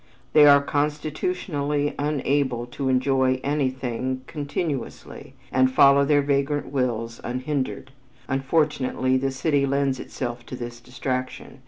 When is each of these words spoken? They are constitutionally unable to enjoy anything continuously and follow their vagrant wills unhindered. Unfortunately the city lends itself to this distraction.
They 0.33 0.47
are 0.47 0.63
constitutionally 0.63 1.93
unable 1.99 2.65
to 2.65 2.89
enjoy 2.89 3.39
anything 3.43 4.21
continuously 4.25 5.35
and 5.51 5.69
follow 5.71 6.05
their 6.05 6.23
vagrant 6.23 6.71
wills 6.71 7.21
unhindered. 7.23 7.91
Unfortunately 8.27 9.15
the 9.17 9.29
city 9.29 9.63
lends 9.67 9.99
itself 9.99 10.43
to 10.47 10.55
this 10.55 10.79
distraction. 10.79 11.59